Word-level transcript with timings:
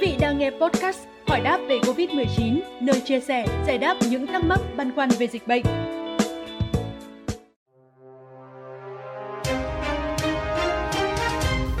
vị 0.00 0.16
đang 0.20 0.38
nghe 0.38 0.50
podcast 0.50 0.98
Hỏi 1.26 1.40
đáp 1.40 1.58
về 1.68 1.78
Covid-19, 1.78 2.60
nơi 2.80 3.00
chia 3.00 3.20
sẻ, 3.20 3.46
giải 3.66 3.78
đáp 3.78 3.96
những 4.10 4.26
thắc 4.26 4.44
mắc 4.44 4.60
băn 4.76 4.94
khoăn 4.94 5.08
về 5.08 5.26
dịch 5.26 5.46
bệnh. 5.46 5.62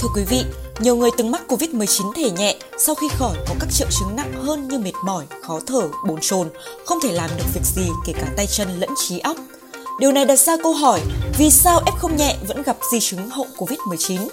Thưa 0.00 0.08
quý 0.14 0.24
vị, 0.28 0.44
nhiều 0.80 0.96
người 0.96 1.10
từng 1.18 1.30
mắc 1.30 1.42
Covid-19 1.48 2.12
thể 2.12 2.30
nhẹ 2.30 2.56
sau 2.78 2.94
khi 2.94 3.08
khỏi 3.08 3.36
có 3.48 3.54
các 3.60 3.68
triệu 3.72 3.88
chứng 3.90 4.16
nặng 4.16 4.32
hơn 4.32 4.68
như 4.68 4.78
mệt 4.78 4.94
mỏi, 5.04 5.24
khó 5.42 5.60
thở, 5.66 5.88
bồn 6.06 6.18
chồn, 6.20 6.48
không 6.86 6.98
thể 7.02 7.12
làm 7.12 7.30
được 7.38 7.44
việc 7.54 7.64
gì 7.64 7.88
kể 8.06 8.12
cả 8.16 8.26
tay 8.36 8.46
chân 8.46 8.68
lẫn 8.78 8.90
trí 8.96 9.18
óc. 9.18 9.36
Điều 10.00 10.12
này 10.12 10.24
đặt 10.24 10.38
ra 10.38 10.56
câu 10.62 10.72
hỏi, 10.72 11.00
vì 11.38 11.50
sao 11.50 11.80
F0 11.86 12.16
nhẹ 12.16 12.36
vẫn 12.48 12.62
gặp 12.62 12.76
di 12.92 13.00
chứng 13.00 13.28
hậu 13.28 13.46
Covid-19? 13.56 14.28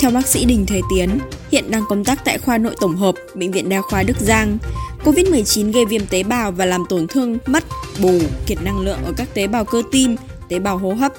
Theo 0.00 0.10
bác 0.10 0.26
sĩ 0.26 0.44
Đình 0.44 0.66
Thế 0.66 0.80
Tiến, 0.90 1.18
hiện 1.50 1.70
đang 1.70 1.82
công 1.88 2.04
tác 2.04 2.24
tại 2.24 2.38
khoa 2.38 2.58
nội 2.58 2.74
tổng 2.80 2.96
hợp 2.96 3.14
Bệnh 3.34 3.52
viện 3.52 3.68
Đa 3.68 3.80
khoa 3.80 4.02
Đức 4.02 4.16
Giang, 4.20 4.58
COVID-19 5.04 5.72
gây 5.72 5.86
viêm 5.86 6.06
tế 6.06 6.22
bào 6.22 6.52
và 6.52 6.64
làm 6.64 6.84
tổn 6.88 7.06
thương 7.06 7.38
mất, 7.46 7.64
bù, 8.02 8.18
kiệt 8.46 8.62
năng 8.62 8.80
lượng 8.80 8.98
ở 9.04 9.12
các 9.16 9.34
tế 9.34 9.46
bào 9.46 9.64
cơ 9.64 9.82
tim, 9.92 10.16
tế 10.48 10.58
bào 10.58 10.78
hô 10.78 10.92
hấp. 10.92 11.12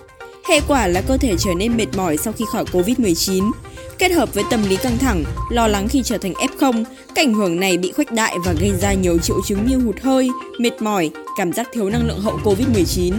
Hệ 0.50 0.62
quả 0.68 0.88
là 0.88 1.02
cơ 1.02 1.18
thể 1.18 1.36
trở 1.38 1.54
nên 1.58 1.78
mệt 1.78 1.86
mỏi 1.98 2.18
sau 2.18 2.34
khi 2.34 2.46
khỏi 2.52 2.66
COVID-19. 2.66 3.52
Kết 3.98 4.12
hợp 4.12 4.34
với 4.34 4.44
tâm 4.50 4.70
lý 4.70 4.76
căng 4.76 4.98
thẳng, 4.98 5.24
lo 5.52 5.68
lắng 5.68 5.88
khi 5.88 6.02
trở 6.04 6.18
thành 6.18 6.34
F0, 6.34 6.84
cảnh 7.16 7.34
hưởng 7.34 7.60
này 7.60 7.78
bị 7.78 7.92
khuếch 7.92 8.12
đại 8.12 8.36
và 8.46 8.54
gây 8.54 8.72
ra 8.82 8.94
nhiều 8.94 9.18
triệu 9.18 9.38
chứng 9.48 9.68
như 9.68 9.78
hụt 9.78 10.00
hơi, 10.02 10.30
mệt 10.60 10.82
mỏi, 10.82 11.10
cảm 11.38 11.54
giác 11.54 11.70
thiếu 11.74 11.90
năng 11.90 12.08
lượng 12.08 12.22
hậu 12.22 12.40
COVID-19. 12.44 13.14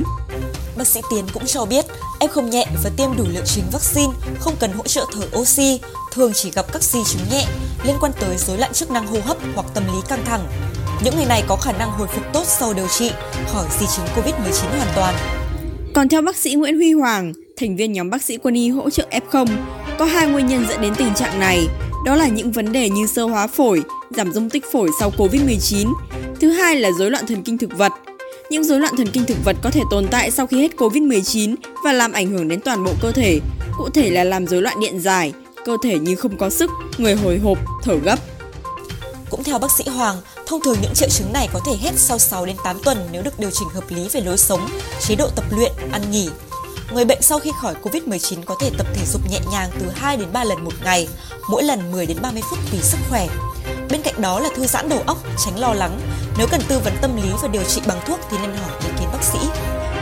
Bác 0.77 0.87
sĩ 0.87 1.01
Tiến 1.10 1.24
cũng 1.33 1.47
cho 1.47 1.65
biết, 1.65 1.84
F 2.20 2.29
không 2.29 2.51
nhẹ 2.51 2.66
và 2.84 2.91
tiêm 2.97 3.16
đủ 3.16 3.24
liệu 3.33 3.42
trình 3.47 3.65
vaccine 3.73 4.12
không 4.41 4.55
cần 4.61 4.73
hỗ 4.73 4.84
trợ 4.84 5.06
thở 5.12 5.38
oxy, 5.38 5.80
thường 6.12 6.33
chỉ 6.34 6.51
gặp 6.51 6.73
các 6.73 6.83
di 6.83 6.98
chứng 7.05 7.23
nhẹ 7.30 7.47
liên 7.84 7.97
quan 8.01 8.12
tới 8.20 8.37
rối 8.37 8.59
loạn 8.59 8.73
chức 8.73 8.91
năng 8.91 9.06
hô 9.06 9.19
hấp 9.25 9.37
hoặc 9.55 9.66
tâm 9.75 9.84
lý 9.87 9.98
căng 10.09 10.25
thẳng. 10.25 10.47
Những 11.05 11.17
người 11.17 11.27
này 11.27 11.42
có 11.48 11.56
khả 11.56 11.72
năng 11.72 11.91
hồi 11.91 12.09
phục 12.14 12.25
tốt 12.33 12.44
sau 12.47 12.75
điều 12.75 12.89
trị, 12.89 13.11
khỏi 13.53 13.67
di 13.81 13.86
chứng 13.97 14.06
COVID-19 14.17 14.77
hoàn 14.77 14.89
toàn. 14.97 15.14
Còn 15.94 16.09
theo 16.09 16.22
bác 16.22 16.36
sĩ 16.36 16.55
Nguyễn 16.55 16.77
Huy 16.77 16.92
Hoàng, 16.92 17.33
thành 17.56 17.77
viên 17.77 17.92
nhóm 17.92 18.11
bác 18.11 18.22
sĩ 18.22 18.37
quân 18.37 18.55
y 18.55 18.69
hỗ 18.69 18.91
trợ 18.91 19.06
F0, 19.11 19.47
có 19.98 20.05
hai 20.05 20.27
nguyên 20.27 20.47
nhân 20.47 20.66
dẫn 20.69 20.81
đến 20.81 20.94
tình 20.94 21.14
trạng 21.14 21.41
này. 21.41 21.66
Đó 22.05 22.16
là 22.16 22.28
những 22.28 22.53
vấn 22.53 22.72
đề 22.72 22.89
như 22.89 23.06
sơ 23.06 23.25
hóa 23.25 23.47
phổi, 23.47 23.83
giảm 24.11 24.33
dung 24.33 24.50
tích 24.50 24.64
phổi 24.72 24.89
sau 25.00 25.12
COVID-19. 25.16 25.92
Thứ 26.41 26.50
hai 26.50 26.77
là 26.77 26.91
rối 26.98 27.11
loạn 27.11 27.27
thần 27.27 27.42
kinh 27.42 27.59
thực 27.59 27.78
vật, 27.78 27.92
những 28.51 28.65
rối 28.65 28.81
loạn 28.81 28.97
thần 28.97 29.06
kinh 29.12 29.27
thực 29.27 29.45
vật 29.45 29.56
có 29.62 29.70
thể 29.70 29.81
tồn 29.91 30.09
tại 30.11 30.31
sau 30.31 30.47
khi 30.47 30.61
hết 30.61 30.77
COVID-19 30.77 31.55
và 31.84 31.93
làm 31.93 32.12
ảnh 32.12 32.31
hưởng 32.31 32.48
đến 32.48 32.61
toàn 32.61 32.84
bộ 32.84 32.93
cơ 33.03 33.12
thể, 33.12 33.41
cụ 33.79 33.89
thể 33.95 34.11
là 34.11 34.25
làm 34.25 34.47
rối 34.47 34.62
loạn 34.62 34.81
điện 34.81 35.01
giải, 35.01 35.33
cơ 35.65 35.77
thể 35.83 35.98
như 35.98 36.17
không 36.17 36.37
có 36.37 36.51
sức, 36.51 36.71
người 36.98 37.15
hồi 37.15 37.39
hộp, 37.39 37.59
thở 37.83 37.95
gấp. 37.95 38.19
Cũng 39.31 39.45
theo 39.45 39.59
bác 39.59 39.71
sĩ 39.78 39.84
Hoàng, 39.84 40.17
thông 40.47 40.61
thường 40.62 40.77
những 40.83 40.95
triệu 40.95 41.09
chứng 41.09 41.33
này 41.33 41.48
có 41.53 41.61
thể 41.67 41.73
hết 41.81 41.93
sau 41.97 42.19
6 42.19 42.47
đến 42.47 42.56
8 42.65 42.77
tuần 42.84 43.09
nếu 43.12 43.23
được 43.23 43.39
điều 43.39 43.51
chỉnh 43.51 43.69
hợp 43.69 43.84
lý 43.89 44.09
về 44.09 44.21
lối 44.21 44.39
sống, 44.39 44.69
chế 45.01 45.15
độ 45.15 45.28
tập 45.37 45.45
luyện, 45.51 45.73
ăn 45.93 46.03
nghỉ. 46.11 46.28
Người 46.95 47.05
bệnh 47.05 47.23
sau 47.23 47.39
khi 47.39 47.51
khỏi 47.61 47.75
Covid-19 47.83 48.43
có 48.45 48.56
thể 48.61 48.71
tập 48.78 48.87
thể 48.95 49.06
dục 49.12 49.21
nhẹ 49.31 49.39
nhàng 49.53 49.71
từ 49.81 49.87
2 49.95 50.17
đến 50.17 50.28
3 50.33 50.45
lần 50.45 50.65
một 50.65 50.75
ngày, 50.84 51.09
mỗi 51.51 51.62
lần 51.62 51.93
10 51.93 52.06
đến 52.06 52.17
30 52.23 52.43
phút 52.51 52.59
tùy 52.71 52.81
sức 52.83 52.98
khỏe. 53.11 53.28
Bên 53.91 54.03
cạnh 54.03 54.21
đó 54.21 54.41
là 54.41 54.48
thư 54.56 54.67
giãn 54.67 54.89
đầu 54.89 55.03
óc, 55.06 55.19
tránh 55.45 55.59
lo 55.61 55.75
lắng. 55.75 56.01
Nếu 56.39 56.47
cần 56.50 56.61
tư 56.69 56.78
vấn 56.84 56.92
tâm 57.00 57.17
lý 57.17 57.28
và 57.42 57.48
điều 57.48 57.62
trị 57.62 57.81
bằng 57.86 57.98
thuốc 58.06 58.19
thì 58.31 58.36
nên 58.42 58.50
hỏi 58.56 58.70
ý 58.81 58.89
kiến 58.98 59.09
bác 59.12 59.23
sĩ. 59.23 59.39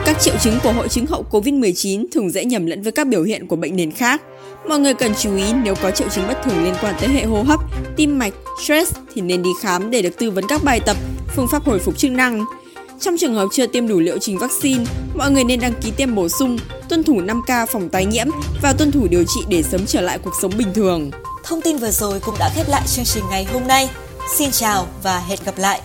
Các 0.06 0.20
triệu 0.20 0.34
chứng 0.40 0.58
của 0.62 0.72
hội 0.72 0.88
chứng 0.88 1.06
hậu 1.06 1.24
COVID-19 1.30 2.06
thường 2.12 2.30
dễ 2.30 2.44
nhầm 2.44 2.66
lẫn 2.66 2.82
với 2.82 2.92
các 2.92 3.06
biểu 3.06 3.22
hiện 3.22 3.46
của 3.46 3.56
bệnh 3.56 3.76
nền 3.76 3.92
khác. 3.92 4.22
Mọi 4.68 4.78
người 4.78 4.94
cần 4.94 5.12
chú 5.20 5.36
ý 5.36 5.44
nếu 5.64 5.74
có 5.74 5.90
triệu 5.90 6.08
chứng 6.08 6.28
bất 6.28 6.38
thường 6.44 6.64
liên 6.64 6.74
quan 6.80 6.94
tới 7.00 7.08
hệ 7.08 7.24
hô 7.24 7.42
hấp, 7.42 7.60
tim 7.96 8.18
mạch, 8.18 8.32
stress 8.64 8.92
thì 9.14 9.20
nên 9.20 9.42
đi 9.42 9.50
khám 9.60 9.90
để 9.90 10.02
được 10.02 10.18
tư 10.18 10.30
vấn 10.30 10.44
các 10.48 10.64
bài 10.64 10.80
tập, 10.80 10.96
phương 11.36 11.48
pháp 11.52 11.64
hồi 11.64 11.78
phục 11.78 11.98
chức 11.98 12.10
năng. 12.10 12.44
Trong 13.00 13.16
trường 13.18 13.34
hợp 13.34 13.48
chưa 13.52 13.66
tiêm 13.66 13.88
đủ 13.88 14.00
liệu 14.00 14.18
trình 14.18 14.38
vaccine, 14.38 14.84
mọi 15.14 15.30
người 15.30 15.44
nên 15.44 15.60
đăng 15.60 15.74
ký 15.82 15.90
tiêm 15.96 16.14
bổ 16.14 16.28
sung, 16.28 16.58
tuân 16.88 17.04
thủ 17.04 17.20
5K 17.20 17.66
phòng 17.66 17.88
tái 17.88 18.06
nhiễm 18.06 18.26
và 18.62 18.72
tuân 18.72 18.92
thủ 18.92 19.06
điều 19.10 19.24
trị 19.24 19.40
để 19.48 19.62
sớm 19.62 19.86
trở 19.86 20.00
lại 20.00 20.18
cuộc 20.18 20.34
sống 20.42 20.52
bình 20.58 20.68
thường. 20.74 21.10
Thông 21.44 21.60
tin 21.60 21.76
vừa 21.76 21.90
rồi 21.90 22.20
cũng 22.20 22.34
đã 22.38 22.50
khép 22.54 22.68
lại 22.68 22.82
chương 22.86 23.04
trình 23.04 23.24
ngày 23.30 23.44
hôm 23.44 23.66
nay. 23.66 23.88
Xin 24.34 24.50
chào 24.50 24.86
và 25.02 25.18
hẹn 25.18 25.38
gặp 25.44 25.58
lại! 25.58 25.80